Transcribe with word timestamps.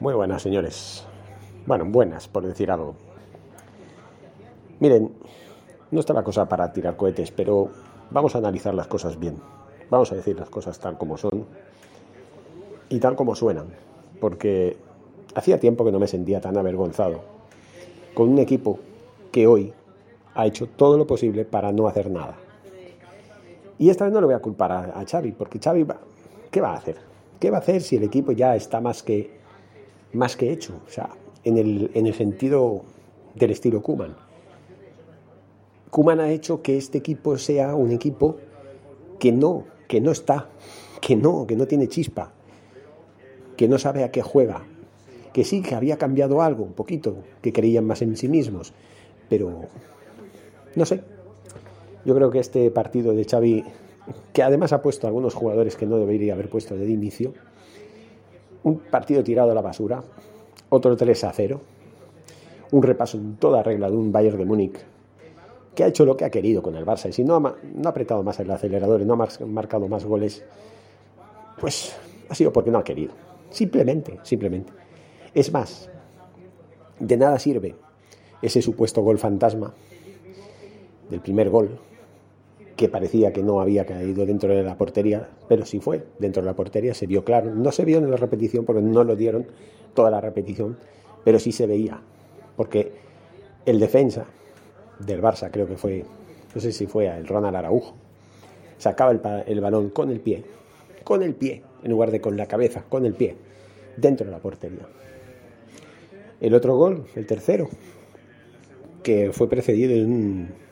Muy 0.00 0.14
buenas, 0.14 0.42
señores. 0.42 1.04
Bueno, 1.66 1.86
buenas, 1.86 2.28
por 2.28 2.46
decir 2.46 2.70
algo. 2.70 2.94
Miren, 4.80 5.12
no 5.90 6.00
está 6.00 6.12
la 6.12 6.22
cosa 6.22 6.46
para 6.46 6.72
tirar 6.72 6.96
cohetes, 6.96 7.30
pero 7.30 7.70
vamos 8.10 8.34
a 8.34 8.38
analizar 8.38 8.74
las 8.74 8.86
cosas 8.86 9.18
bien. 9.18 9.38
Vamos 9.90 10.12
a 10.12 10.16
decir 10.16 10.38
las 10.38 10.50
cosas 10.50 10.78
tal 10.78 10.98
como 10.98 11.16
son 11.16 11.46
y 12.88 12.98
tal 12.98 13.16
como 13.16 13.34
suenan, 13.34 13.68
porque 14.20 14.76
hacía 15.34 15.58
tiempo 15.58 15.84
que 15.84 15.92
no 15.92 15.98
me 15.98 16.06
sentía 16.06 16.40
tan 16.40 16.56
avergonzado 16.56 17.22
con 18.14 18.28
un 18.28 18.38
equipo 18.38 18.78
que 19.32 19.46
hoy 19.46 19.72
ha 20.34 20.46
hecho 20.46 20.68
todo 20.68 20.98
lo 20.98 21.06
posible 21.06 21.44
para 21.44 21.72
no 21.72 21.86
hacer 21.86 22.10
nada. 22.10 22.36
Y 23.78 23.90
esta 23.90 24.04
vez 24.04 24.12
no 24.12 24.20
le 24.20 24.26
voy 24.26 24.34
a 24.34 24.40
culpar 24.40 24.72
a, 24.72 25.04
Xavi, 25.04 25.32
porque 25.32 25.58
Xavi, 25.58 25.86
¿qué 26.50 26.60
va 26.60 26.72
a 26.72 26.76
hacer? 26.76 27.13
¿Qué 27.44 27.50
va 27.50 27.58
a 27.58 27.60
hacer 27.60 27.82
si 27.82 27.96
el 27.96 28.04
equipo 28.04 28.32
ya 28.32 28.56
está 28.56 28.80
más 28.80 29.02
que 29.02 29.32
más 30.14 30.34
que 30.34 30.50
hecho, 30.50 30.80
o 30.86 30.90
sea, 30.90 31.10
en 31.44 31.58
el, 31.58 31.90
en 31.92 32.06
el 32.06 32.14
sentido 32.14 32.80
del 33.34 33.50
estilo 33.50 33.82
Kuman. 33.82 34.16
Kuman 35.90 36.20
ha 36.20 36.30
hecho 36.30 36.62
que 36.62 36.78
este 36.78 36.96
equipo 36.96 37.36
sea 37.36 37.74
un 37.74 37.92
equipo 37.92 38.38
que 39.18 39.30
no, 39.30 39.66
que 39.88 40.00
no 40.00 40.10
está, 40.10 40.48
que 41.02 41.16
no, 41.16 41.46
que 41.46 41.54
no 41.54 41.66
tiene 41.66 41.86
chispa, 41.86 42.32
que 43.58 43.68
no 43.68 43.76
sabe 43.76 44.04
a 44.04 44.10
qué 44.10 44.22
juega, 44.22 44.62
que 45.34 45.44
sí, 45.44 45.60
que 45.60 45.74
había 45.74 45.98
cambiado 45.98 46.40
algo, 46.40 46.64
un 46.64 46.72
poquito, 46.72 47.14
que 47.42 47.52
creían 47.52 47.84
más 47.84 48.00
en 48.00 48.16
sí 48.16 48.26
mismos, 48.26 48.72
pero 49.28 49.66
no 50.76 50.86
sé. 50.86 51.02
Yo 52.06 52.14
creo 52.14 52.30
que 52.30 52.38
este 52.38 52.70
partido 52.70 53.12
de 53.12 53.26
Xavi, 53.26 53.64
que 54.32 54.42
además 54.42 54.72
ha 54.72 54.82
puesto 54.82 55.06
a 55.06 55.08
algunos 55.08 55.34
jugadores 55.34 55.76
que 55.76 55.86
no 55.86 55.96
debería 55.96 56.34
haber 56.34 56.48
puesto 56.48 56.76
de 56.76 56.88
inicio, 56.88 57.32
un 58.62 58.78
partido 58.78 59.22
tirado 59.22 59.50
a 59.50 59.54
la 59.54 59.62
basura, 59.62 60.02
otro 60.68 60.96
3 60.96 61.24
a 61.24 61.32
0, 61.32 61.60
un 62.72 62.82
repaso 62.82 63.16
en 63.16 63.36
toda 63.36 63.62
regla 63.62 63.90
de 63.90 63.96
un 63.96 64.10
Bayern 64.10 64.38
de 64.38 64.44
Múnich 64.44 64.84
que 65.74 65.84
ha 65.84 65.88
hecho 65.88 66.04
lo 66.04 66.16
que 66.16 66.24
ha 66.24 66.30
querido 66.30 66.62
con 66.62 66.76
el 66.76 66.86
Barça 66.86 67.08
y 67.08 67.12
si 67.12 67.24
no 67.24 67.34
ha, 67.34 67.40
no 67.40 67.54
ha 67.84 67.88
apretado 67.88 68.22
más 68.22 68.38
el 68.40 68.50
acelerador 68.50 69.00
y 69.00 69.04
no 69.04 69.14
ha 69.14 69.28
marcado 69.46 69.88
más 69.88 70.04
goles, 70.04 70.44
pues 71.58 71.96
ha 72.28 72.34
sido 72.34 72.52
porque 72.52 72.70
no 72.70 72.78
ha 72.78 72.84
querido. 72.84 73.12
Simplemente, 73.50 74.20
simplemente. 74.22 74.72
Es 75.34 75.52
más, 75.52 75.90
de 77.00 77.16
nada 77.16 77.38
sirve 77.38 77.74
ese 78.40 78.62
supuesto 78.62 79.02
gol 79.02 79.18
fantasma 79.18 79.74
del 81.10 81.20
primer 81.20 81.50
gol 81.50 81.78
que 82.76 82.88
parecía 82.88 83.32
que 83.32 83.42
no 83.42 83.60
había 83.60 83.86
caído 83.86 84.26
dentro 84.26 84.52
de 84.52 84.62
la 84.62 84.76
portería, 84.76 85.28
pero 85.48 85.64
sí 85.64 85.80
fue 85.80 86.04
dentro 86.18 86.42
de 86.42 86.46
la 86.46 86.54
portería, 86.54 86.94
se 86.94 87.06
vio 87.06 87.24
claro. 87.24 87.54
No 87.54 87.70
se 87.70 87.84
vio 87.84 87.98
en 87.98 88.10
la 88.10 88.16
repetición 88.16 88.64
porque 88.64 88.82
no 88.82 89.04
lo 89.04 89.14
dieron 89.16 89.46
toda 89.94 90.10
la 90.10 90.20
repetición, 90.20 90.76
pero 91.24 91.38
sí 91.38 91.52
se 91.52 91.66
veía, 91.66 92.00
porque 92.56 92.92
el 93.64 93.78
defensa 93.78 94.26
del 94.98 95.22
Barça, 95.22 95.50
creo 95.50 95.66
que 95.66 95.76
fue, 95.76 96.04
no 96.54 96.60
sé 96.60 96.72
si 96.72 96.86
fue 96.86 97.06
el 97.06 97.26
Ronald 97.26 97.56
Araujo, 97.56 97.94
sacaba 98.78 99.12
el, 99.12 99.20
el 99.46 99.60
balón 99.60 99.90
con 99.90 100.10
el 100.10 100.20
pie, 100.20 100.44
con 101.04 101.22
el 101.22 101.34
pie, 101.34 101.62
en 101.82 101.90
lugar 101.90 102.10
de 102.10 102.20
con 102.20 102.36
la 102.36 102.46
cabeza, 102.46 102.84
con 102.88 103.06
el 103.06 103.14
pie, 103.14 103.36
dentro 103.96 104.26
de 104.26 104.32
la 104.32 104.38
portería. 104.38 104.86
El 106.40 106.54
otro 106.54 106.76
gol, 106.76 107.06
el 107.14 107.26
tercero, 107.26 107.68
que 109.02 109.30
fue 109.32 109.48
precedido 109.48 109.92
de 109.92 110.04
un 110.04 110.63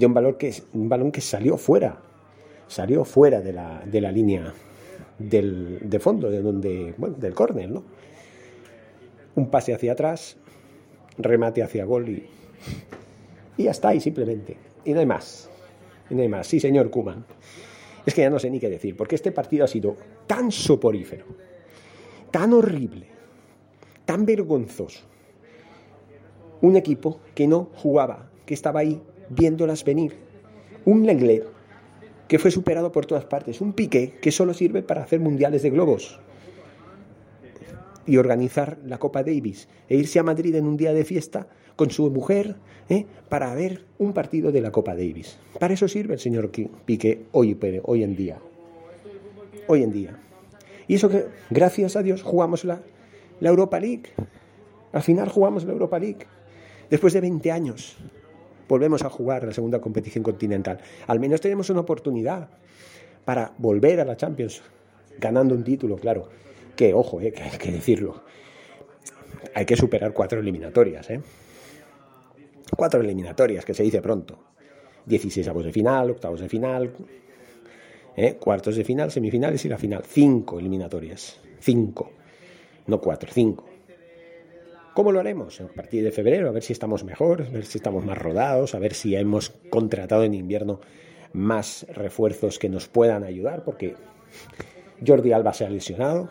de 0.00 0.06
un, 0.06 0.14
balón 0.14 0.34
que, 0.34 0.54
un 0.72 0.88
balón 0.88 1.12
que 1.12 1.20
salió 1.20 1.58
fuera, 1.58 2.00
salió 2.66 3.04
fuera 3.04 3.42
de 3.42 3.52
la, 3.52 3.82
de 3.84 4.00
la 4.00 4.10
línea 4.10 4.54
del, 5.18 5.78
de 5.82 6.00
fondo, 6.00 6.30
de 6.30 6.40
donde, 6.40 6.94
del 7.18 7.34
córner, 7.34 7.70
¿no? 7.70 7.84
Un 9.34 9.50
pase 9.50 9.74
hacia 9.74 9.92
atrás, 9.92 10.38
remate 11.18 11.62
hacia 11.62 11.84
gol 11.84 12.08
y, 12.08 12.26
y 13.58 13.66
está, 13.66 13.90
ahí 13.90 14.00
simplemente. 14.00 14.56
Y 14.86 14.94
no 14.94 15.00
hay 15.00 15.06
más. 15.06 15.50
Y 16.08 16.14
no 16.14 16.22
hay 16.22 16.28
más. 16.28 16.46
Sí, 16.46 16.58
señor 16.58 16.90
Kuman. 16.90 17.26
Es 18.06 18.14
que 18.14 18.22
ya 18.22 18.30
no 18.30 18.38
sé 18.38 18.48
ni 18.48 18.58
qué 18.58 18.70
decir, 18.70 18.96
porque 18.96 19.16
este 19.16 19.32
partido 19.32 19.66
ha 19.66 19.68
sido 19.68 19.96
tan 20.26 20.50
soporífero, 20.50 21.26
tan 22.30 22.54
horrible, 22.54 23.06
tan 24.06 24.24
vergonzoso. 24.24 25.02
Un 26.62 26.76
equipo 26.76 27.20
que 27.34 27.46
no 27.46 27.68
jugaba, 27.74 28.30
que 28.46 28.54
estaba 28.54 28.80
ahí 28.80 29.02
viéndolas 29.30 29.84
venir. 29.84 30.14
Un 30.84 31.06
Lenglet 31.06 31.44
que 32.30 32.38
fue 32.38 32.52
superado 32.52 32.92
por 32.92 33.06
todas 33.06 33.24
partes. 33.24 33.60
Un 33.60 33.72
Piqué 33.72 34.14
que 34.22 34.30
solo 34.30 34.54
sirve 34.54 34.82
para 34.82 35.02
hacer 35.02 35.18
mundiales 35.18 35.62
de 35.62 35.70
globos 35.70 36.20
y 38.06 38.18
organizar 38.18 38.78
la 38.84 38.98
Copa 38.98 39.24
Davis 39.24 39.68
e 39.88 39.96
irse 39.96 40.20
a 40.20 40.22
Madrid 40.22 40.54
en 40.54 40.66
un 40.66 40.76
día 40.76 40.92
de 40.92 41.04
fiesta 41.04 41.48
con 41.74 41.90
su 41.90 42.08
mujer 42.08 42.54
¿eh? 42.88 43.06
para 43.28 43.52
ver 43.54 43.84
un 43.98 44.12
partido 44.12 44.52
de 44.52 44.60
la 44.60 44.70
Copa 44.70 44.94
Davis. 44.94 45.38
Para 45.58 45.74
eso 45.74 45.88
sirve 45.88 46.14
el 46.14 46.20
señor 46.20 46.52
Piqué 46.84 47.26
hoy, 47.32 47.58
hoy 47.82 48.04
en 48.04 48.14
día. 48.14 48.38
Hoy 49.66 49.82
en 49.82 49.90
día. 49.90 50.16
Y 50.86 50.94
eso 50.94 51.08
que, 51.08 51.26
gracias 51.50 51.96
a 51.96 52.02
Dios, 52.04 52.22
jugamos 52.22 52.64
la, 52.64 52.80
la 53.40 53.48
Europa 53.48 53.80
League. 53.80 54.10
Al 54.92 55.02
final 55.02 55.28
jugamos 55.28 55.64
la 55.64 55.72
Europa 55.72 55.98
League. 55.98 56.26
Después 56.88 57.12
de 57.12 57.20
20 57.20 57.50
años 57.50 57.96
volvemos 58.70 59.02
a 59.02 59.10
jugar 59.10 59.44
la 59.44 59.52
segunda 59.52 59.80
competición 59.80 60.22
continental. 60.22 60.78
Al 61.08 61.18
menos 61.18 61.40
tenemos 61.40 61.68
una 61.70 61.80
oportunidad 61.80 62.48
para 63.24 63.52
volver 63.58 64.00
a 64.00 64.04
la 64.04 64.16
Champions, 64.16 64.62
ganando 65.18 65.54
un 65.54 65.64
título, 65.64 65.96
claro. 65.96 66.28
Que, 66.76 66.94
ojo, 66.94 67.20
eh, 67.20 67.32
que 67.32 67.42
hay 67.42 67.58
que 67.58 67.72
decirlo. 67.72 68.22
Hay 69.54 69.66
que 69.66 69.76
superar 69.76 70.12
cuatro 70.12 70.38
eliminatorias, 70.38 71.10
¿eh? 71.10 71.20
Cuatro 72.76 73.00
eliminatorias, 73.00 73.64
que 73.64 73.74
se 73.74 73.82
dice 73.82 74.00
pronto. 74.00 74.38
16 75.04 75.48
avos 75.48 75.64
de 75.64 75.72
final, 75.72 76.10
octavos 76.10 76.40
de 76.40 76.48
final, 76.48 76.92
¿eh? 78.16 78.34
cuartos 78.34 78.76
de 78.76 78.84
final, 78.84 79.10
semifinales 79.10 79.64
y 79.64 79.68
la 79.68 79.78
final. 79.78 80.04
Cinco 80.06 80.60
eliminatorias. 80.60 81.40
Cinco. 81.58 82.12
No 82.86 83.00
cuatro, 83.00 83.30
cinco. 83.32 83.69
¿Cómo 84.94 85.12
lo 85.12 85.20
haremos? 85.20 85.60
A 85.60 85.68
partir 85.68 86.02
de 86.02 86.10
febrero, 86.10 86.48
a 86.48 86.52
ver 86.52 86.62
si 86.62 86.72
estamos 86.72 87.04
mejor, 87.04 87.42
a 87.42 87.50
ver 87.50 87.64
si 87.64 87.78
estamos 87.78 88.04
más 88.04 88.18
rodados, 88.18 88.74
a 88.74 88.78
ver 88.78 88.94
si 88.94 89.14
hemos 89.14 89.50
contratado 89.70 90.24
en 90.24 90.34
invierno 90.34 90.80
más 91.32 91.86
refuerzos 91.88 92.58
que 92.58 92.68
nos 92.68 92.88
puedan 92.88 93.22
ayudar, 93.22 93.62
porque 93.64 93.94
Jordi 95.06 95.32
Alba 95.32 95.52
se 95.52 95.64
ha 95.64 95.70
lesionado, 95.70 96.28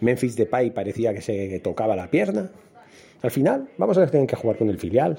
Memphis 0.00 0.36
Depay 0.36 0.70
parecía 0.70 1.14
que 1.14 1.20
se 1.20 1.60
tocaba 1.60 1.94
la 1.94 2.10
pierna. 2.10 2.50
Al 3.22 3.30
final, 3.30 3.68
vamos 3.78 3.98
a 3.98 4.06
tener 4.06 4.26
que 4.26 4.36
jugar 4.36 4.56
con 4.56 4.68
el 4.68 4.78
filial. 4.78 5.18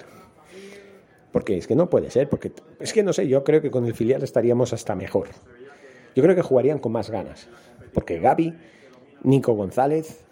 Porque 1.31 1.57
es 1.57 1.67
que 1.67 1.75
no 1.75 1.89
puede 1.89 2.11
ser, 2.11 2.27
porque 2.27 2.51
es 2.79 2.91
que 2.91 3.01
no 3.01 3.13
sé, 3.13 3.27
yo 3.27 3.43
creo 3.43 3.61
que 3.61 3.71
con 3.71 3.85
el 3.85 3.95
filial 3.95 4.21
estaríamos 4.23 4.73
hasta 4.73 4.93
mejor. 4.95 5.29
Yo 6.15 6.21
creo 6.21 6.35
que 6.35 6.41
jugarían 6.41 6.79
con 6.79 6.91
más 6.91 7.09
ganas. 7.09 7.47
Porque 7.93 8.19
Gaby, 8.19 8.53
Nico 9.23 9.53
González, 9.53 10.25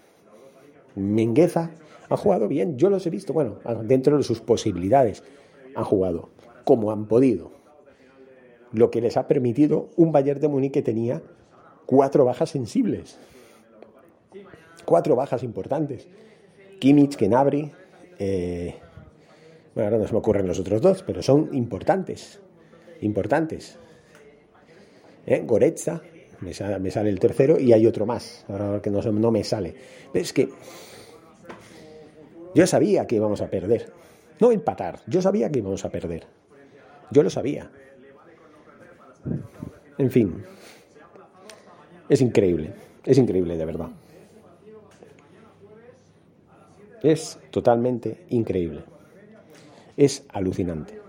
Mengueza 0.96 1.72
han 2.10 2.18
jugado 2.18 2.48
bien, 2.48 2.78
yo 2.78 2.90
los 2.90 3.06
he 3.06 3.10
visto, 3.10 3.34
bueno, 3.34 3.60
dentro 3.84 4.18
de 4.18 4.24
sus 4.24 4.42
posibilidades 4.42 5.24
han 5.76 5.84
jugado 5.84 6.30
como 6.66 6.92
han 6.92 7.08
podido. 7.08 7.52
Lo 8.74 8.92
que 8.92 9.02
les 9.02 9.18
ha 9.18 9.28
permitido 9.28 9.90
un 9.96 10.12
Bayern 10.12 10.40
de 10.40 10.48
Múnich 10.48 10.72
que 10.72 10.82
tenía 10.82 11.22
cuatro 11.86 12.26
bajas 12.26 12.50
sensibles. 12.50 13.18
Cuatro 14.86 15.16
bajas 15.16 15.44
importantes. 15.44 16.08
Kimmich, 16.80 17.16
Kenabri, 17.16 17.72
eh, 18.18 18.76
bueno, 19.76 19.88
ahora 19.88 19.98
no 20.00 20.08
se 20.08 20.14
me 20.14 20.20
ocurren 20.20 20.48
los 20.48 20.60
otros 20.60 20.82
dos, 20.82 21.04
pero 21.04 21.22
son 21.22 21.50
importantes. 21.54 22.42
Importantes. 23.02 23.78
¿Eh? 25.26 25.44
Me 26.42 26.54
sale, 26.54 27.10
el 27.10 27.20
tercero 27.20 27.60
y 27.60 27.72
hay 27.74 27.86
otro 27.88 28.06
más, 28.06 28.46
ahora 28.50 28.82
que 28.82 28.90
no, 28.90 29.02
no 29.02 29.32
me 29.32 29.44
sale. 29.44 29.76
Pero 30.12 30.24
es 30.24 30.34
que 30.34 30.50
yo 32.54 32.68
sabía 32.68 33.08
que 33.08 33.16
íbamos 33.16 33.42
a 33.42 33.50
perder, 33.50 33.92
no 34.40 34.52
empatar, 34.52 35.00
yo 35.08 35.22
sabía 35.22 35.50
que 35.52 35.60
íbamos 35.60 35.86
a 35.86 35.90
perder, 35.90 36.26
yo 37.12 37.24
lo 37.24 37.30
sabía. 37.30 37.70
En 39.98 40.10
fin, 40.10 40.44
es 42.10 42.22
increíble, 42.22 42.74
es 43.06 43.18
increíble 43.18 43.56
de 43.56 43.66
verdad. 43.66 43.90
Es 47.04 47.40
totalmente 47.50 48.26
increíble. 48.30 48.84
Es 49.98 50.24
alucinante. 50.30 51.00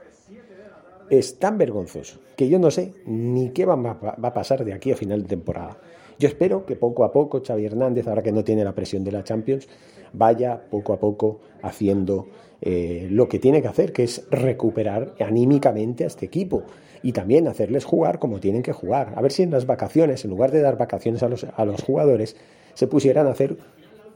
Es 1.13 1.39
tan 1.39 1.59
vergonzoso 1.59 2.21
que 2.37 2.49
yo 2.49 2.59
no 2.59 2.71
sé 2.71 2.95
ni 3.05 3.51
qué 3.51 3.67
va, 3.67 3.75
a 3.75 4.33
pasar 4.33 4.65
de 4.65 4.73
aquí 4.73 4.93
a 4.93 4.97
final 4.97 5.21
de 5.21 5.29
temporada. 5.29 5.77
Yo 6.19 6.27
espero 6.27 6.65
que 6.65 6.75
poco 6.75 7.05
a 7.05 7.13
poco 7.13 7.43
Xavi 7.47 7.67
Hernández, 7.67 8.09
ahora 8.09 8.23
que 8.23 8.33
no 8.33 8.43
tiene 8.43 8.65
la 8.65 8.75
presión 8.75 9.05
de 9.05 9.13
la 9.13 9.23
Champions, 9.23 9.69
vaya 10.15 10.59
poco 10.71 10.95
a 10.95 10.99
poco 10.99 11.41
haciendo 11.61 12.29
eh, 12.63 13.09
lo 13.11 13.29
que 13.29 13.39
tiene 13.39 13.61
que 13.61 13.69
hacer, 13.69 13.93
que 13.93 14.05
es 14.05 14.27
recuperar 14.31 15.13
anímicamente 15.21 16.05
a 16.05 16.07
este 16.07 16.25
equipo 16.25 16.63
y 17.03 17.13
también 17.13 17.47
hacerles 17.47 17.85
jugar 17.85 18.19
como 18.19 18.41
tienen 18.41 18.63
que 18.63 18.73
jugar. 18.73 19.13
A 19.15 19.21
ver 19.21 19.33
si 19.33 19.43
en 19.43 19.51
las 19.51 19.67
vacaciones, 19.67 20.25
en 20.25 20.31
lugar 20.31 20.51
de 20.51 20.63
dar 20.63 20.79
vacaciones 20.79 21.23
a 21.23 21.29
los, 21.29 21.45
a 21.45 21.65
los 21.67 21.83
jugadores, 21.83 22.37
se 22.73 22.87
pusieran 22.87 23.27
a 23.27 23.33
hacer 23.33 23.59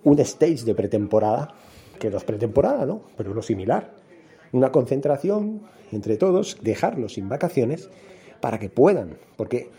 un 0.02 0.18
stage 0.20 0.64
de 0.64 0.74
pretemporada, 0.74 1.52
que 2.00 2.08
no 2.08 2.16
es 2.16 2.24
pretemporada, 2.24 2.86
¿no? 2.86 3.02
Pero 3.18 3.34
lo 3.34 3.42
similar. 3.42 4.05
Una 4.52 4.72
concentración 4.72 5.62
entre 5.92 6.16
todos, 6.16 6.58
dejarlos 6.62 7.14
sin 7.14 7.28
vacaciones 7.28 7.90
para 8.40 8.58
que 8.58 8.68
puedan, 8.68 9.18
porque 9.36 9.70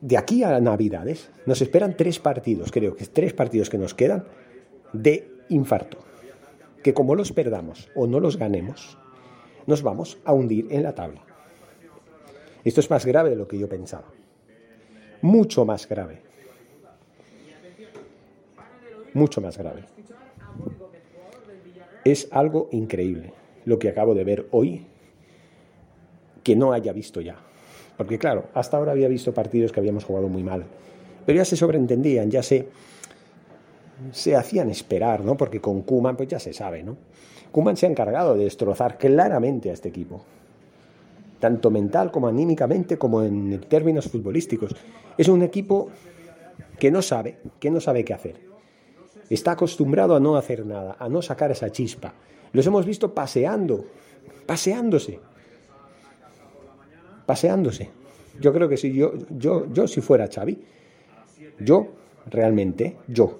de 0.00 0.16
aquí 0.16 0.44
a 0.44 0.60
Navidades 0.60 1.30
nos 1.46 1.60
esperan 1.62 1.96
tres 1.96 2.18
partidos, 2.18 2.70
creo 2.70 2.94
que 2.94 3.06
tres 3.06 3.32
partidos 3.32 3.70
que 3.70 3.78
nos 3.78 3.94
quedan 3.94 4.24
de 4.92 5.30
infarto, 5.48 5.98
que 6.82 6.94
como 6.94 7.14
los 7.14 7.32
perdamos 7.32 7.88
o 7.94 8.06
no 8.06 8.20
los 8.20 8.36
ganemos, 8.36 8.98
nos 9.66 9.82
vamos 9.82 10.18
a 10.24 10.32
hundir 10.32 10.68
en 10.70 10.82
la 10.82 10.94
tabla. 10.94 11.22
Esto 12.64 12.80
es 12.80 12.90
más 12.90 13.06
grave 13.06 13.30
de 13.30 13.36
lo 13.36 13.48
que 13.48 13.58
yo 13.58 13.68
pensaba, 13.68 14.06
mucho 15.22 15.64
más 15.64 15.88
grave, 15.88 16.22
mucho 19.14 19.40
más 19.40 19.56
grave. 19.56 19.95
Es 22.06 22.28
algo 22.30 22.68
increíble 22.70 23.32
lo 23.64 23.80
que 23.80 23.88
acabo 23.88 24.14
de 24.14 24.22
ver 24.22 24.46
hoy 24.52 24.86
que 26.44 26.54
no 26.54 26.72
haya 26.72 26.92
visto 26.92 27.20
ya. 27.20 27.34
Porque 27.96 28.16
claro, 28.16 28.44
hasta 28.54 28.76
ahora 28.76 28.92
había 28.92 29.08
visto 29.08 29.34
partidos 29.34 29.72
que 29.72 29.80
habíamos 29.80 30.04
jugado 30.04 30.28
muy 30.28 30.44
mal, 30.44 30.66
pero 31.26 31.38
ya 31.38 31.44
se 31.44 31.56
sobreentendían, 31.56 32.30
ya 32.30 32.44
se, 32.44 32.68
se 34.12 34.36
hacían 34.36 34.70
esperar, 34.70 35.24
¿no? 35.24 35.36
Porque 35.36 35.60
con 35.60 35.82
Kuman 35.82 36.16
pues 36.16 36.28
ya 36.28 36.38
se 36.38 36.52
sabe, 36.52 36.84
¿no? 36.84 36.96
Kuman 37.50 37.76
se 37.76 37.86
ha 37.86 37.90
encargado 37.90 38.36
de 38.36 38.44
destrozar 38.44 38.98
claramente 38.98 39.70
a 39.70 39.72
este 39.72 39.88
equipo, 39.88 40.22
tanto 41.40 41.72
mental 41.72 42.12
como 42.12 42.28
anímicamente 42.28 42.98
como 42.98 43.24
en 43.24 43.62
términos 43.62 44.06
futbolísticos. 44.08 44.76
Es 45.18 45.26
un 45.26 45.42
equipo 45.42 45.88
que 46.78 46.92
no 46.92 47.02
sabe, 47.02 47.38
que 47.58 47.68
no 47.72 47.80
sabe 47.80 48.04
qué 48.04 48.14
hacer. 48.14 48.46
Está 49.28 49.52
acostumbrado 49.52 50.14
a 50.14 50.20
no 50.20 50.36
hacer 50.36 50.64
nada, 50.64 50.96
a 50.98 51.08
no 51.08 51.20
sacar 51.22 51.50
esa 51.50 51.70
chispa. 51.70 52.14
Los 52.52 52.66
hemos 52.66 52.86
visto 52.86 53.12
paseando, 53.12 53.84
paseándose, 54.46 55.18
paseándose. 57.26 57.90
Yo 58.40 58.52
creo 58.52 58.68
que 58.68 58.76
si 58.76 58.92
yo, 58.92 59.14
yo, 59.30 59.72
yo 59.72 59.88
si 59.88 60.00
fuera 60.00 60.28
Xavi, 60.28 60.58
yo 61.58 61.88
realmente, 62.26 62.96
yo, 63.08 63.38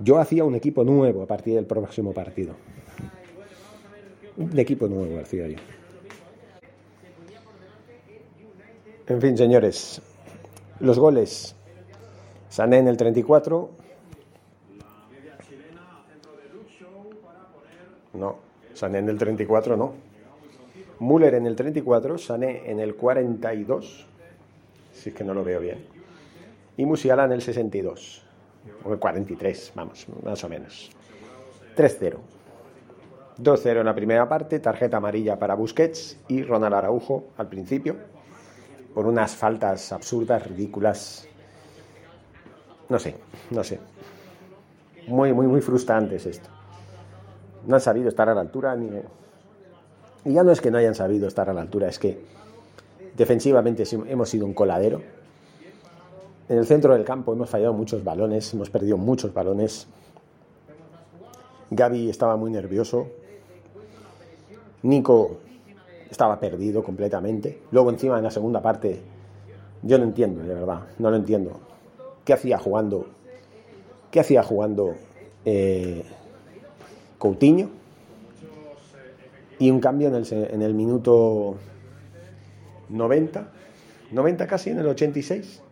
yo 0.00 0.18
hacía 0.18 0.44
un 0.44 0.54
equipo 0.54 0.84
nuevo 0.84 1.22
a 1.22 1.26
partir 1.26 1.54
del 1.54 1.66
próximo 1.66 2.12
partido. 2.12 2.54
Un 4.36 4.58
equipo 4.58 4.88
nuevo 4.88 5.20
hacía 5.20 5.46
yo. 5.48 5.58
En 9.06 9.20
fin, 9.20 9.36
señores, 9.36 10.00
los 10.78 10.98
goles. 10.98 11.56
Sané 12.48 12.78
en 12.78 12.88
el 12.88 12.96
34, 12.96 13.70
No, 18.20 18.36
Sané 18.74 18.98
en 18.98 19.08
el 19.08 19.16
34 19.16 19.78
no. 19.78 19.94
Müller 21.00 21.34
en 21.34 21.46
el 21.46 21.56
34, 21.56 22.18
Sané 22.18 22.70
en 22.70 22.78
el 22.78 22.94
42, 22.94 24.06
si 24.92 25.08
es 25.08 25.14
que 25.14 25.24
no 25.24 25.32
lo 25.32 25.42
veo 25.42 25.58
bien. 25.58 25.86
Y 26.76 26.84
Musiala 26.84 27.24
en 27.24 27.32
el 27.32 27.40
62, 27.40 28.22
o 28.84 28.92
el 28.92 28.98
43, 28.98 29.72
vamos, 29.74 30.06
más 30.22 30.44
o 30.44 30.48
menos. 30.50 30.90
3-0. 31.74 32.18
2-0 33.38 33.80
en 33.80 33.86
la 33.86 33.94
primera 33.94 34.28
parte, 34.28 34.58
tarjeta 34.58 34.98
amarilla 34.98 35.38
para 35.38 35.54
Busquets 35.54 36.18
y 36.28 36.42
Ronald 36.42 36.74
Araujo 36.74 37.28
al 37.38 37.48
principio, 37.48 37.96
por 38.92 39.06
unas 39.06 39.34
faltas 39.34 39.92
absurdas, 39.92 40.46
ridículas. 40.46 41.26
No 42.90 42.98
sé, 42.98 43.16
no 43.50 43.64
sé. 43.64 43.78
Muy, 45.06 45.32
muy, 45.32 45.46
muy 45.46 45.62
frustrante 45.62 46.16
es 46.16 46.26
esto 46.26 46.59
no 47.70 47.76
han 47.76 47.80
sabido 47.80 48.08
estar 48.08 48.28
a 48.28 48.34
la 48.34 48.40
altura. 48.40 48.76
Y 50.24 50.32
ya 50.32 50.42
no 50.42 50.50
es 50.52 50.60
que 50.60 50.70
no 50.70 50.78
hayan 50.78 50.94
sabido 50.94 51.28
estar 51.28 51.48
a 51.48 51.54
la 51.54 51.62
altura, 51.62 51.88
es 51.88 51.98
que 51.98 52.20
defensivamente 53.16 53.84
hemos 54.08 54.28
sido 54.28 54.44
un 54.44 54.52
coladero. 54.52 55.00
En 56.48 56.58
el 56.58 56.66
centro 56.66 56.94
del 56.94 57.04
campo 57.04 57.32
hemos 57.32 57.48
fallado 57.48 57.72
muchos 57.72 58.02
balones, 58.02 58.52
hemos 58.52 58.68
perdido 58.70 58.96
muchos 58.98 59.32
balones. 59.32 59.86
Gaby 61.70 62.10
estaba 62.10 62.36
muy 62.36 62.50
nervioso. 62.50 63.06
Nico 64.82 65.38
estaba 66.10 66.40
perdido 66.40 66.82
completamente. 66.82 67.62
Luego 67.70 67.90
encima 67.90 68.18
en 68.18 68.24
la 68.24 68.32
segunda 68.32 68.60
parte, 68.60 69.00
yo 69.82 69.96
no 69.96 70.04
entiendo, 70.04 70.42
de 70.42 70.54
verdad, 70.54 70.80
no 70.98 71.10
lo 71.10 71.16
entiendo. 71.16 71.52
¿Qué 72.24 72.32
hacía 72.32 72.58
jugando? 72.58 73.06
¿Qué 74.10 74.18
hacía 74.18 74.42
jugando? 74.42 74.96
Eh, 75.44 76.04
Coutinho. 77.20 77.68
Y 79.58 79.70
un 79.70 79.78
cambio 79.78 80.08
en 80.08 80.14
el, 80.14 80.26
en 80.32 80.62
el 80.62 80.72
minuto 80.72 81.56
90, 82.88 83.46
90 84.10 84.46
casi, 84.46 84.70
en 84.70 84.78
el 84.78 84.86
86. 84.88 85.62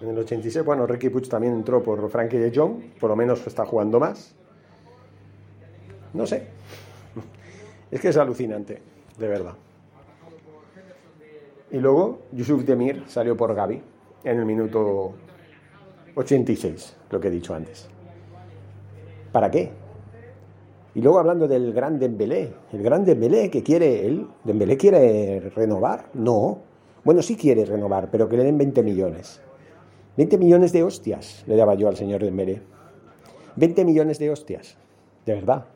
En 0.00 0.08
el 0.08 0.18
86, 0.18 0.64
bueno, 0.64 0.84
Ricky 0.86 1.10
Puig 1.10 1.28
también 1.28 1.52
entró 1.52 1.80
por 1.82 2.10
Frankie 2.10 2.38
de 2.38 2.52
Jong, 2.52 2.98
por 2.98 3.10
lo 3.10 3.16
menos 3.16 3.46
está 3.46 3.64
jugando 3.64 4.00
más. 4.00 4.34
No 6.12 6.26
sé. 6.26 6.48
Es 7.90 8.00
que 8.00 8.08
es 8.08 8.16
alucinante, 8.16 8.80
de 9.18 9.28
verdad. 9.28 9.54
Y 11.72 11.78
luego 11.78 12.22
Yusuf 12.32 12.64
Demir 12.64 13.04
salió 13.06 13.36
por 13.36 13.54
Gaby 13.54 13.82
en 14.24 14.38
el 14.38 14.44
minuto 14.44 15.12
86, 16.14 16.96
lo 17.10 17.20
que 17.20 17.28
he 17.28 17.30
dicho 17.30 17.54
antes. 17.54 17.88
¿Para 19.32 19.50
qué? 19.50 19.70
Y 20.94 21.02
luego 21.02 21.20
hablando 21.20 21.46
del 21.46 21.72
gran 21.72 21.98
Dembélé, 21.98 22.52
el 22.72 22.82
gran 22.82 23.04
Dembélé 23.04 23.48
que 23.50 23.62
quiere 23.62 24.06
él, 24.06 24.26
¿Dembélé 24.42 24.76
quiere 24.76 25.40
renovar? 25.54 26.06
No. 26.14 26.58
Bueno, 27.04 27.22
sí 27.22 27.36
quiere 27.36 27.64
renovar, 27.64 28.10
pero 28.10 28.28
que 28.28 28.36
le 28.36 28.44
den 28.44 28.58
20 28.58 28.82
millones. 28.82 29.40
20 30.16 30.36
millones 30.38 30.72
de 30.72 30.82
hostias 30.82 31.44
le 31.46 31.56
daba 31.56 31.74
yo 31.74 31.88
al 31.88 31.96
señor 31.96 32.24
Dembélé. 32.24 32.60
20 33.56 33.84
millones 33.84 34.18
de 34.18 34.30
hostias. 34.30 34.76
De 35.24 35.34
verdad. 35.34 35.66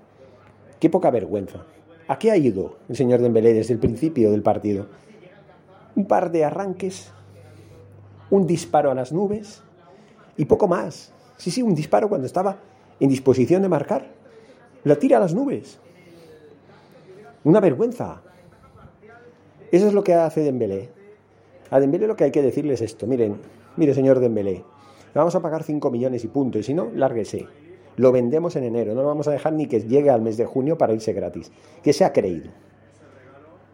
Qué 0.80 0.90
poca 0.90 1.10
vergüenza. 1.10 1.64
¿A 2.08 2.18
qué 2.18 2.30
ha 2.30 2.36
ido 2.36 2.76
el 2.88 2.96
señor 2.96 3.20
Dembélé 3.20 3.54
desde 3.54 3.72
el 3.72 3.78
principio 3.78 4.32
del 4.32 4.42
partido? 4.42 4.86
Un 5.94 6.06
par 6.06 6.32
de 6.32 6.44
arranques, 6.44 7.12
un 8.30 8.46
disparo 8.48 8.90
a 8.90 8.94
las 8.94 9.12
nubes 9.12 9.62
y 10.36 10.44
poco 10.46 10.66
más. 10.66 11.12
Sí, 11.36 11.52
sí, 11.52 11.62
un 11.62 11.74
disparo 11.74 12.08
cuando 12.08 12.26
estaba 12.26 12.58
en 13.00 13.08
disposición 13.08 13.62
de 13.62 13.68
marcar, 13.68 14.12
la 14.84 14.96
tira 14.96 15.16
a 15.16 15.20
las 15.20 15.34
nubes. 15.34 15.78
Una 17.44 17.60
vergüenza. 17.60 18.22
Eso 19.70 19.88
es 19.88 19.94
lo 19.94 20.04
que 20.04 20.14
hace 20.14 20.40
Dembélé. 20.40 20.88
A 21.70 21.80
Dembélé 21.80 22.06
lo 22.06 22.16
que 22.16 22.24
hay 22.24 22.30
que 22.30 22.42
decirles 22.42 22.80
es 22.80 22.92
esto. 22.92 23.06
Miren, 23.06 23.36
mire 23.76 23.94
señor 23.94 24.20
Dembélé, 24.20 24.64
vamos 25.14 25.34
a 25.34 25.40
pagar 25.40 25.62
5 25.62 25.90
millones 25.90 26.24
y 26.24 26.28
punto. 26.28 26.58
Y 26.58 26.62
si 26.62 26.74
no, 26.74 26.90
lárguese. 26.94 27.46
Lo 27.96 28.12
vendemos 28.12 28.56
en 28.56 28.64
enero. 28.64 28.94
No 28.94 29.02
lo 29.02 29.08
vamos 29.08 29.28
a 29.28 29.32
dejar 29.32 29.52
ni 29.52 29.66
que 29.66 29.80
llegue 29.80 30.10
al 30.10 30.22
mes 30.22 30.36
de 30.36 30.46
junio 30.46 30.78
para 30.78 30.92
irse 30.92 31.12
gratis. 31.12 31.50
Que 31.82 31.92
se 31.92 32.04
ha 32.04 32.12
creído. 32.12 32.50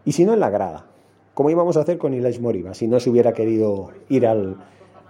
Y 0.05 0.13
si 0.13 0.25
no, 0.25 0.35
en 0.35 0.41
la 0.41 0.51
grada. 0.51 0.87
Como 1.35 1.51
íbamos 1.51 1.77
a 1.77 1.81
hacer 1.81 1.97
con 1.97 2.13
Ilais 2.13 2.41
Moriba, 2.41 2.75
si 2.75 2.87
no 2.87 3.01
se 3.01 3.09
hubiera 3.09 3.33
querido 3.33 3.91
ir 4.09 4.27
al, 4.27 4.57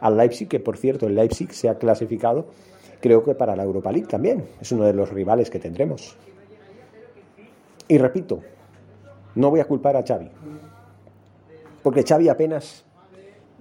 al 0.01 0.17
Leipzig, 0.17 0.49
que 0.49 0.61
por 0.61 0.77
cierto 0.77 1.07
el 1.07 1.15
Leipzig 1.15 1.53
se 1.53 1.69
ha 1.69 1.79
clasificado 1.79 2.47
creo 3.01 3.25
que 3.25 3.35
para 3.35 3.57
la 3.57 3.65
Europa 3.65 3.93
League 3.93 4.07
también. 4.07 4.47
Es 4.61 4.73
uno 4.73 4.85
de 4.85 4.93
los 4.93 5.11
rivales 5.11 5.51
que 5.51 5.59
tendremos. 5.59 6.17
Y 7.89 7.99
repito, 7.99 8.41
no 9.35 9.51
voy 9.51 9.61
a 9.61 9.65
culpar 9.65 9.97
a 9.97 10.05
Xavi. 10.07 10.31
Porque 11.83 12.05
Xavi 12.05 12.29
apenas 12.29 12.85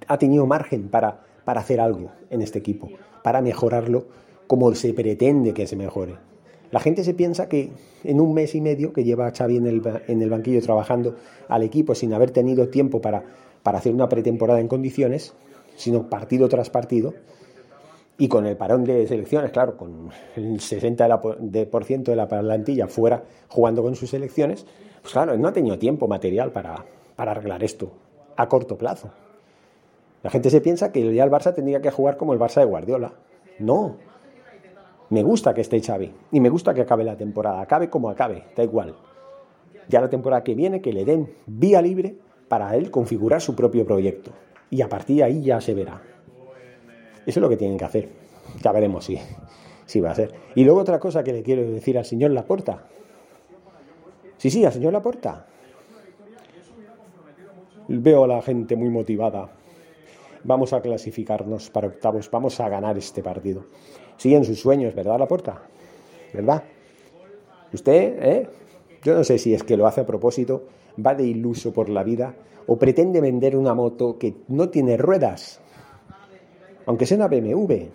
ha 0.07 0.17
tenido 0.17 0.45
margen 0.45 0.89
para, 0.89 1.21
para 1.45 1.61
hacer 1.61 1.79
algo 1.79 2.11
en 2.29 2.41
este 2.41 2.59
equipo, 2.59 2.89
para 3.23 3.41
mejorarlo 3.41 4.05
como 4.47 4.73
se 4.75 4.93
pretende 4.93 5.53
que 5.53 5.67
se 5.67 5.75
mejore. 5.75 6.15
La 6.71 6.79
gente 6.79 7.03
se 7.03 7.13
piensa 7.13 7.49
que 7.49 7.71
en 8.03 8.19
un 8.19 8.33
mes 8.33 8.53
y 8.53 8.61
medio 8.61 8.93
que 8.93 9.03
lleva 9.03 9.31
Xavi 9.31 9.57
en 9.57 9.67
el, 9.67 9.81
en 10.07 10.21
el 10.21 10.29
banquillo 10.29 10.61
trabajando 10.61 11.15
al 11.47 11.63
equipo 11.63 11.95
sin 11.95 12.13
haber 12.13 12.31
tenido 12.31 12.69
tiempo 12.69 13.01
para, 13.01 13.23
para 13.63 13.79
hacer 13.79 13.93
una 13.93 14.09
pretemporada 14.09 14.59
en 14.59 14.67
condiciones, 14.67 15.33
sino 15.75 16.09
partido 16.09 16.49
tras 16.49 16.69
partido, 16.69 17.13
y 18.19 18.27
con 18.27 18.45
el 18.45 18.57
parón 18.57 18.83
de 18.83 19.07
selecciones, 19.07 19.49
claro, 19.51 19.77
con 19.77 20.09
el 20.35 20.59
60% 20.59 22.03
de 22.03 22.15
la 22.15 22.27
plantilla 22.27 22.87
fuera 22.87 23.23
jugando 23.47 23.81
con 23.81 23.95
sus 23.95 24.09
selecciones, 24.09 24.65
pues 25.01 25.13
claro, 25.13 25.37
no 25.37 25.47
ha 25.47 25.53
tenido 25.53 25.79
tiempo 25.79 26.05
material 26.07 26.51
para, 26.51 26.85
para 27.15 27.31
arreglar 27.31 27.63
esto 27.63 27.91
a 28.35 28.49
corto 28.49 28.77
plazo. 28.77 29.09
La 30.21 30.29
gente 30.29 30.49
se 30.49 30.59
piensa 30.59 30.91
que 30.91 31.13
ya 31.13 31.23
el 31.23 31.31
Barça 31.31 31.55
tendría 31.55 31.81
que 31.81 31.91
jugar 31.91 32.17
como 32.17 32.33
el 32.33 32.39
Barça 32.39 32.59
de 32.59 32.65
Guardiola. 32.65 33.13
No. 33.57 33.95
Me 35.09 35.23
gusta 35.23 35.53
que 35.53 35.61
esté 35.61 35.81
Xavi 35.81 36.13
y 36.33 36.41
me 36.41 36.49
gusta 36.49 36.73
que 36.73 36.81
acabe 36.81 37.05
la 37.05 37.15
temporada, 37.15 37.61
acabe 37.61 37.89
como 37.89 38.09
acabe, 38.09 38.43
da 38.55 38.63
igual. 38.63 38.95
Ya 39.87 40.01
la 40.01 40.09
temporada 40.09 40.43
que 40.43 40.55
viene 40.55 40.81
que 40.81 40.91
le 40.91 41.05
den 41.05 41.33
vía 41.47 41.81
libre 41.81 42.17
para 42.49 42.75
él 42.75 42.91
configurar 42.91 43.41
su 43.41 43.55
propio 43.55 43.85
proyecto 43.85 44.31
y 44.69 44.81
a 44.81 44.89
partir 44.89 45.17
de 45.17 45.23
ahí 45.23 45.41
ya 45.41 45.61
se 45.61 45.73
verá. 45.73 46.01
Eso 47.29 47.39
es 47.39 47.41
lo 47.43 47.49
que 47.49 47.57
tienen 47.57 47.77
que 47.77 47.85
hacer. 47.85 48.09
Ya 48.59 48.71
veremos 48.71 49.05
si, 49.05 49.15
si 49.85 49.99
va 49.99 50.09
a 50.09 50.15
ser. 50.15 50.33
Y 50.55 50.63
luego 50.63 50.79
otra 50.79 50.99
cosa 50.99 51.23
que 51.23 51.31
le 51.31 51.43
quiero 51.43 51.61
decir 51.61 51.95
al 51.95 52.03
señor 52.03 52.31
Laporta. 52.31 52.87
Sí, 54.37 54.49
sí, 54.49 54.65
al 54.65 54.73
señor 54.73 54.93
Laporta. 54.93 55.45
Veo 57.87 58.23
a 58.23 58.27
la 58.27 58.41
gente 58.41 58.75
muy 58.75 58.89
motivada. 58.89 59.47
Vamos 60.43 60.73
a 60.73 60.81
clasificarnos 60.81 61.69
para 61.69 61.89
octavos, 61.89 62.31
vamos 62.31 62.59
a 62.61 62.67
ganar 62.67 62.97
este 62.97 63.21
partido. 63.21 63.65
Siguen 64.17 64.43
sus 64.43 64.59
sueños, 64.59 64.95
¿verdad, 64.95 65.19
Laporta? 65.19 65.61
¿Verdad? 66.33 66.63
Usted, 67.71 68.23
¿eh? 68.23 68.49
Yo 69.03 69.13
no 69.13 69.23
sé 69.23 69.37
si 69.37 69.53
es 69.53 69.61
que 69.61 69.77
lo 69.77 69.85
hace 69.85 70.01
a 70.01 70.05
propósito, 70.07 70.63
va 71.05 71.13
de 71.13 71.25
iluso 71.25 71.73
por 71.73 71.89
la 71.89 72.01
vida 72.01 72.33
o 72.65 72.79
pretende 72.79 73.21
vender 73.21 73.55
una 73.55 73.75
moto 73.75 74.17
que 74.17 74.33
no 74.47 74.69
tiene 74.69 74.97
ruedas 74.97 75.61
aunque 76.89 77.05
sea 77.05 77.17
una 77.17 77.27
BMW. 77.27 77.85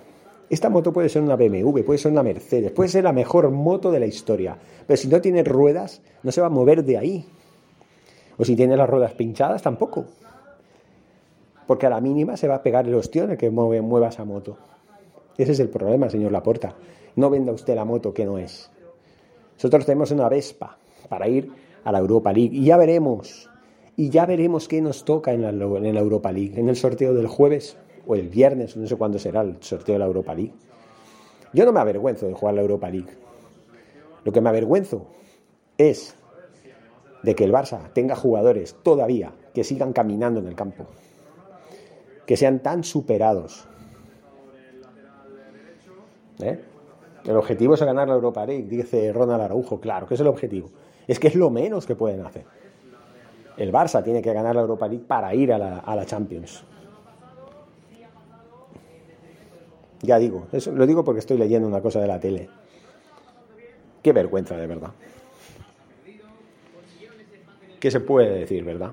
Esta 0.48 0.70
moto 0.70 0.92
puede 0.92 1.08
ser 1.08 1.20
una 1.20 1.34
BMW, 1.34 1.80
puede 1.80 1.98
ser 1.98 2.12
una 2.12 2.22
Mercedes, 2.22 2.70
puede 2.70 2.88
ser 2.88 3.02
la 3.02 3.12
mejor 3.12 3.50
moto 3.50 3.90
de 3.90 3.98
la 3.98 4.06
historia, 4.06 4.56
pero 4.86 4.96
si 4.96 5.08
no 5.08 5.20
tiene 5.20 5.42
ruedas, 5.42 6.00
no 6.22 6.30
se 6.30 6.40
va 6.40 6.46
a 6.46 6.50
mover 6.50 6.84
de 6.84 6.96
ahí. 6.96 7.26
O 8.38 8.44
si 8.44 8.54
tiene 8.54 8.76
las 8.76 8.88
ruedas 8.88 9.12
pinchadas, 9.14 9.62
tampoco. 9.62 10.04
Porque 11.66 11.86
a 11.86 11.90
la 11.90 12.00
mínima 12.00 12.36
se 12.36 12.46
va 12.46 12.54
a 12.54 12.62
pegar 12.62 12.86
el 12.86 12.94
ostión 12.94 13.32
el 13.32 13.36
que 13.36 13.50
mueve, 13.50 13.82
mueva 13.82 14.10
esa 14.10 14.24
moto. 14.24 14.58
Ese 15.36 15.50
es 15.50 15.58
el 15.58 15.70
problema, 15.70 16.08
señor 16.08 16.30
Laporta. 16.30 16.76
No 17.16 17.30
venda 17.30 17.50
usted 17.50 17.74
la 17.74 17.84
moto 17.84 18.14
que 18.14 18.24
no 18.24 18.38
es. 18.38 18.70
Nosotros 19.56 19.86
tenemos 19.86 20.12
una 20.12 20.28
Vespa 20.28 20.78
para 21.08 21.26
ir 21.26 21.50
a 21.82 21.90
la 21.90 21.98
Europa 21.98 22.32
League 22.32 22.54
y 22.54 22.66
ya 22.66 22.76
veremos. 22.76 23.50
Y 23.96 24.10
ya 24.10 24.24
veremos 24.24 24.68
qué 24.68 24.80
nos 24.80 25.04
toca 25.04 25.32
en 25.32 25.42
la, 25.42 25.48
en 25.48 25.94
la 25.94 26.00
Europa 26.00 26.30
League. 26.30 26.60
En 26.60 26.68
el 26.68 26.76
sorteo 26.76 27.12
del 27.12 27.26
jueves 27.26 27.76
o 28.06 28.14
el 28.14 28.28
viernes, 28.28 28.76
no 28.76 28.86
sé 28.86 28.96
cuándo 28.96 29.18
será 29.18 29.42
el 29.42 29.62
sorteo 29.62 29.94
de 29.94 29.98
la 29.98 30.06
Europa 30.06 30.34
League. 30.34 30.52
Yo 31.52 31.64
no 31.64 31.72
me 31.72 31.80
avergüenzo 31.80 32.26
de 32.26 32.34
jugar 32.34 32.54
la 32.54 32.62
Europa 32.62 32.90
League. 32.90 33.12
Lo 34.24 34.32
que 34.32 34.40
me 34.40 34.48
avergüenzo 34.48 35.06
es 35.78 36.16
de 37.22 37.34
que 37.34 37.44
el 37.44 37.52
Barça 37.52 37.92
tenga 37.92 38.16
jugadores 38.16 38.76
todavía 38.82 39.32
que 39.52 39.64
sigan 39.64 39.92
caminando 39.92 40.40
en 40.40 40.46
el 40.46 40.54
campo, 40.54 40.86
que 42.26 42.36
sean 42.36 42.60
tan 42.60 42.84
superados. 42.84 43.66
¿Eh? 46.40 46.60
El 47.24 47.36
objetivo 47.36 47.74
es 47.74 47.82
ganar 47.82 48.08
la 48.08 48.14
Europa 48.14 48.44
League, 48.44 48.64
dice 48.64 49.12
Ronald 49.12 49.42
Araujo, 49.42 49.80
claro 49.80 50.06
que 50.06 50.14
es 50.14 50.20
el 50.20 50.26
objetivo. 50.26 50.68
Es 51.06 51.18
que 51.18 51.28
es 51.28 51.34
lo 51.34 51.50
menos 51.50 51.86
que 51.86 51.94
pueden 51.94 52.24
hacer. 52.26 52.44
El 53.56 53.72
Barça 53.72 54.02
tiene 54.02 54.20
que 54.20 54.32
ganar 54.32 54.54
la 54.54 54.62
Europa 54.62 54.88
League 54.88 55.04
para 55.06 55.34
ir 55.34 55.52
a 55.52 55.58
la, 55.58 55.78
a 55.78 55.94
la 55.94 56.04
Champions. 56.04 56.64
Ya 60.04 60.18
digo, 60.18 60.46
eso 60.52 60.70
lo 60.70 60.86
digo 60.86 61.02
porque 61.02 61.20
estoy 61.20 61.38
leyendo 61.38 61.66
una 61.66 61.80
cosa 61.80 62.00
de 62.00 62.06
la 62.06 62.20
tele. 62.20 62.48
Qué 64.02 64.12
vergüenza, 64.12 64.56
de 64.56 64.66
verdad. 64.66 64.90
¿Qué 67.80 67.90
se 67.90 68.00
puede 68.00 68.38
decir, 68.40 68.64
verdad? 68.64 68.92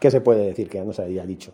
¿Qué 0.00 0.10
se 0.10 0.20
puede 0.20 0.46
decir 0.46 0.68
que 0.68 0.78
ya 0.78 0.84
no 0.84 0.92
se 0.92 1.02
había 1.02 1.24
dicho? 1.24 1.52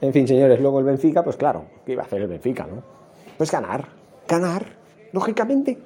En 0.00 0.12
fin, 0.12 0.26
señores, 0.26 0.60
luego 0.60 0.78
el 0.78 0.84
Benfica, 0.84 1.22
pues 1.22 1.36
claro, 1.36 1.66
¿qué 1.84 1.92
iba 1.92 2.02
a 2.02 2.06
hacer 2.06 2.22
el 2.22 2.28
Benfica, 2.28 2.66
no? 2.66 2.82
Pues 3.36 3.50
ganar, 3.50 3.88
ganar, 4.26 4.66
lógicamente. 5.12 5.78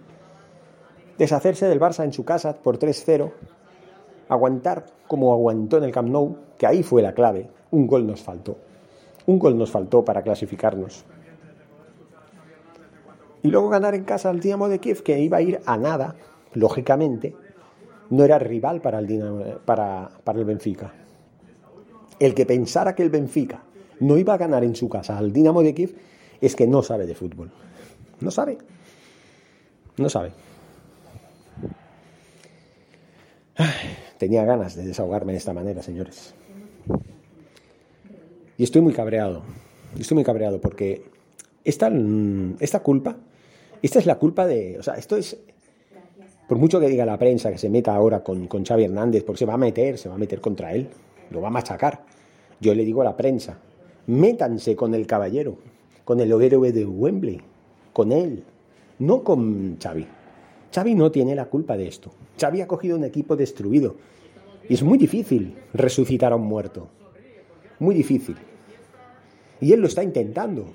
Deshacerse 1.19 1.67
del 1.67 1.81
Barça 1.81 2.05
en 2.05 2.13
su 2.13 2.25
casa 2.25 2.57
por 2.57 2.79
3-0, 2.79 3.33
aguantar 4.29 4.87
como 5.07 5.33
aguantó 5.33 5.79
en 5.79 5.85
el 5.85 5.93
Camp 5.93 6.09
Nou, 6.09 6.37
que 6.59 6.67
ahí 6.67 6.83
fue 6.83 7.03
la 7.03 7.13
clave, 7.13 7.49
un 7.71 7.87
gol 7.87 8.07
nos 8.07 8.23
faltó. 8.23 8.57
Un 9.27 9.39
gol 9.39 9.59
nos 9.59 9.71
faltó 9.71 10.05
para 10.05 10.23
clasificarnos. 10.23 11.05
Y 13.43 13.49
luego 13.49 13.69
ganar 13.69 13.95
en 13.95 14.05
casa 14.05 14.31
al 14.31 14.41
Dinamo 14.41 14.69
de 14.69 14.79
Kiev, 14.79 15.03
que 15.03 15.21
iba 15.21 15.39
a 15.39 15.43
ir 15.43 15.61
a 15.67 15.77
nada, 15.77 16.17
lógicamente, 16.55 17.35
no 18.11 18.25
era 18.25 18.39
rival 18.39 18.81
para 18.81 18.99
el, 18.99 19.59
para, 19.65 20.11
para 20.25 20.39
el 20.39 20.45
Benfica. 20.45 20.93
El 22.19 22.35
que 22.35 22.47
pensara 22.47 22.95
que 22.95 23.03
el 23.03 23.11
Benfica 23.11 23.63
no 24.01 24.17
iba 24.17 24.35
a 24.35 24.39
ganar 24.39 24.65
en 24.65 24.75
su 24.75 24.89
casa 24.89 25.19
al 25.19 25.33
Dinamo 25.33 25.63
de 25.63 25.75
Kiev 25.75 25.95
es 26.41 26.57
que 26.57 26.67
no 26.67 26.83
sabe 26.83 27.07
de 27.07 27.15
fútbol. 27.15 27.51
No 28.21 28.31
sabe. 28.31 28.59
No 29.97 30.09
sabe. 30.09 30.33
tenía 34.19 34.45
ganas 34.45 34.75
de 34.75 34.87
desahogarme 34.87 35.33
de 35.33 35.39
esta 35.39 35.53
manera, 35.53 35.83
señores. 35.83 36.35
Y 38.59 38.65
estoy 38.65 38.81
muy 38.81 38.93
cabreado. 38.93 39.43
Estoy 39.99 40.17
muy 40.17 40.25
cabreado 40.25 40.61
porque 40.61 41.05
esta, 41.65 41.91
esta 42.61 42.81
culpa, 42.81 43.17
esta 43.83 43.99
es 43.99 44.07
la 44.07 44.17
culpa 44.17 44.47
de. 44.47 44.79
O 44.79 44.83
sea, 44.83 44.95
esto 44.95 45.17
es. 45.17 45.39
Por 46.49 46.59
mucho 46.59 46.79
que 46.79 46.89
diga 46.89 47.05
la 47.05 47.19
prensa 47.19 47.51
que 47.51 47.59
se 47.59 47.69
meta 47.69 47.95
ahora 47.95 48.23
con, 48.23 48.47
con 48.47 48.65
Xavi 48.65 48.85
Hernández, 48.85 49.25
porque 49.25 49.41
se 49.41 49.47
va 49.47 49.55
a 49.55 49.59
meter, 49.59 49.99
se 49.99 50.09
va 50.09 50.15
a 50.15 50.19
meter 50.19 50.41
contra 50.41 50.73
él, 50.73 50.89
lo 51.31 51.41
va 51.41 51.49
a 51.49 51.51
machacar. 51.51 52.05
Yo 52.61 52.73
le 52.73 52.85
digo 52.85 53.03
a 53.03 53.05
la 53.05 53.17
prensa, 53.17 53.59
métanse 54.07 54.77
con 54.77 54.95
el 54.95 55.07
caballero, 55.09 55.59
con 56.05 56.21
el 56.21 56.31
héroe 56.31 56.71
de 56.71 56.85
Wembley, 56.87 57.41
con 57.93 58.13
él, 58.13 58.45
no 59.01 59.25
con 59.25 59.77
Xavi. 59.83 60.07
Xavi 60.73 60.95
no 60.95 61.11
tiene 61.11 61.35
la 61.35 61.47
culpa 61.47 61.77
de 61.77 61.89
esto. 61.89 62.13
Xavi 62.41 62.61
ha 62.61 62.69
cogido 62.69 62.97
un 62.97 63.05
equipo 63.05 63.35
destruido 63.35 63.97
y 64.69 64.75
es 64.75 64.85
muy 64.85 64.99
difícil 64.99 65.57
resucitar 65.75 66.33
a 66.33 66.37
un 66.37 66.47
muerto 66.47 66.89
muy 67.79 67.95
difícil. 67.95 68.37
Y 69.61 69.73
él 69.73 69.81
lo 69.81 69.87
está 69.87 70.03
intentando. 70.03 70.67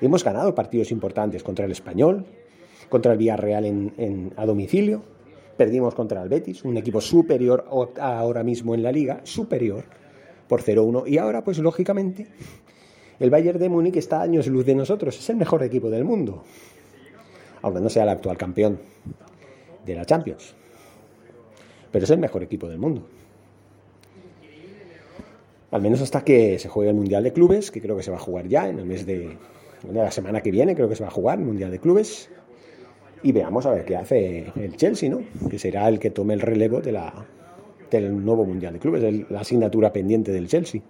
Hemos 0.00 0.24
ganado 0.24 0.54
partidos 0.54 0.90
importantes 0.90 1.42
contra 1.42 1.64
el 1.64 1.72
Español, 1.72 2.26
contra 2.88 3.12
el 3.12 3.18
Villarreal 3.18 3.64
en, 3.64 4.32
a 4.36 4.44
domicilio, 4.44 5.02
perdimos 5.56 5.94
contra 5.94 6.22
el 6.22 6.28
Betis, 6.28 6.64
un 6.64 6.76
equipo 6.76 7.00
superior 7.00 7.64
ahora 8.00 8.42
mismo 8.42 8.74
en 8.74 8.82
la 8.82 8.90
liga, 8.90 9.20
superior 9.22 9.84
por 10.48 10.62
0-1. 10.62 11.04
Y 11.06 11.18
ahora, 11.18 11.44
pues 11.44 11.58
lógicamente, 11.58 12.26
el 13.20 13.30
Bayern 13.30 13.60
de 13.60 13.68
Múnich 13.68 13.96
está 13.96 14.18
a 14.18 14.22
años 14.22 14.48
luz 14.48 14.66
de 14.66 14.74
nosotros, 14.74 15.16
es 15.16 15.30
el 15.30 15.36
mejor 15.36 15.62
equipo 15.62 15.88
del 15.88 16.04
mundo, 16.04 16.42
aunque 17.62 17.80
no 17.80 17.88
sea 17.88 18.02
el 18.02 18.08
actual 18.08 18.36
campeón 18.36 18.80
de 19.86 19.94
la 19.94 20.04
Champions, 20.04 20.54
pero 21.92 22.04
es 22.04 22.10
el 22.10 22.18
mejor 22.18 22.42
equipo 22.42 22.68
del 22.68 22.78
mundo 22.78 23.06
al 25.72 25.80
menos 25.80 26.02
hasta 26.02 26.22
que 26.22 26.58
se 26.58 26.68
juegue 26.68 26.90
el 26.90 26.96
Mundial 26.96 27.24
de 27.24 27.32
Clubes, 27.32 27.70
que 27.70 27.80
creo 27.80 27.96
que 27.96 28.02
se 28.02 28.10
va 28.10 28.18
a 28.18 28.20
jugar 28.20 28.46
ya 28.46 28.68
en 28.68 28.78
el 28.78 28.84
mes 28.84 29.06
de, 29.06 29.38
la 29.90 30.10
semana 30.10 30.42
que 30.42 30.50
viene, 30.50 30.74
creo 30.74 30.88
que 30.88 30.94
se 30.94 31.02
va 31.02 31.08
a 31.08 31.12
jugar 31.12 31.38
el 31.38 31.46
Mundial 31.46 31.70
de 31.70 31.78
Clubes, 31.78 32.30
y 33.22 33.32
veamos 33.32 33.64
a 33.64 33.70
ver 33.70 33.84
qué 33.86 33.96
hace 33.96 34.52
el 34.54 34.76
Chelsea, 34.76 35.08
¿no? 35.08 35.22
Que 35.48 35.58
será 35.58 35.88
el 35.88 35.98
que 35.98 36.10
tome 36.10 36.34
el 36.34 36.40
relevo 36.40 36.82
del 36.82 38.24
nuevo 38.24 38.44
Mundial 38.44 38.74
de 38.74 38.80
Clubes, 38.80 39.26
la 39.30 39.40
asignatura 39.40 39.92
pendiente 39.92 40.30
del 40.30 40.46
Chelsea. 40.46 40.82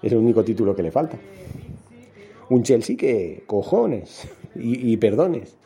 Es 0.00 0.12
el 0.12 0.18
único 0.18 0.44
título 0.44 0.76
que 0.76 0.82
le 0.82 0.92
falta. 0.92 1.18
Un 2.50 2.62
Chelsea 2.62 2.96
que, 2.96 3.42
cojones, 3.46 4.28
y, 4.54 4.92
y 4.92 4.96
perdones, 4.98 5.56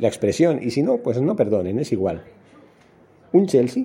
la 0.00 0.08
expresión, 0.08 0.60
y 0.62 0.72
si 0.72 0.82
no, 0.82 0.96
pues 0.96 1.20
no 1.20 1.36
perdonen, 1.36 1.78
es 1.78 1.92
igual. 1.92 2.24
Un 3.32 3.46
Chelsea 3.46 3.84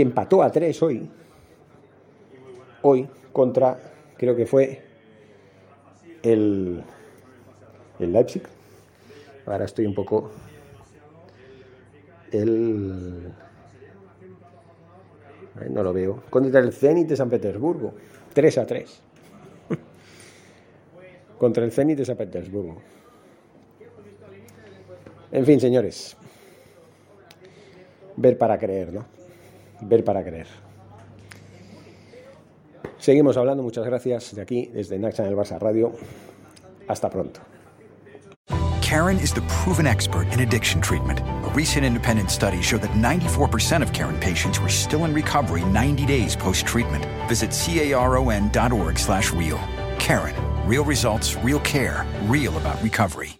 que 0.00 0.04
empató 0.04 0.42
a 0.42 0.50
tres 0.50 0.82
hoy, 0.82 1.06
hoy 2.80 3.06
contra, 3.34 3.78
creo 4.16 4.34
que 4.34 4.46
fue 4.46 4.82
el, 6.22 6.82
el 7.98 8.10
Leipzig. 8.10 8.42
Ahora 9.44 9.66
estoy 9.66 9.84
un 9.84 9.94
poco... 9.94 10.30
El, 12.32 13.30
no 15.68 15.82
lo 15.82 15.92
veo. 15.92 16.22
Contra 16.30 16.60
el 16.60 16.72
Zenit 16.72 17.08
de 17.08 17.16
San 17.16 17.28
Petersburgo. 17.28 17.92
3 18.32 18.56
a 18.56 18.66
3. 18.66 19.02
Contra 21.38 21.62
el 21.62 21.72
Zenit 21.72 21.98
de 21.98 22.06
San 22.06 22.16
Petersburgo. 22.16 22.80
En 25.30 25.44
fin, 25.44 25.60
señores. 25.60 26.16
Ver 28.16 28.38
para 28.38 28.58
creer, 28.58 28.94
¿no? 28.94 29.19
Ver 29.82 30.04
para 30.04 30.22
creer. 30.22 30.46
Seguimos 32.98 33.36
hablando. 33.36 33.62
Muchas 33.62 33.84
gracias 33.86 34.34
de 34.34 34.42
aquí, 34.42 34.66
desde 34.66 34.98
Naxa 34.98 35.22
en 35.22 35.30
el 35.30 35.36
Barça 35.36 35.58
Radio. 35.58 35.92
Hasta 36.86 37.08
pronto. 37.08 37.40
Karen 38.82 39.18
is 39.18 39.32
the 39.32 39.40
proven 39.42 39.86
expert 39.86 40.26
in 40.32 40.40
addiction 40.40 40.80
treatment. 40.80 41.20
A 41.20 41.52
recent 41.54 41.86
independent 41.86 42.28
study 42.28 42.60
showed 42.60 42.82
that 42.82 42.90
94% 42.90 43.82
of 43.82 43.92
Karen 43.92 44.18
patients 44.18 44.58
were 44.58 44.68
still 44.68 45.04
in 45.04 45.14
recovery 45.14 45.64
90 45.64 46.06
days 46.06 46.34
post-treatment. 46.34 47.06
Visit 47.28 47.52
caron.org 47.52 48.98
slash 48.98 49.32
real. 49.32 49.60
Karen, 50.00 50.34
real 50.66 50.84
results, 50.84 51.36
real 51.36 51.60
care, 51.60 52.04
real 52.26 52.56
about 52.56 52.82
recovery. 52.82 53.39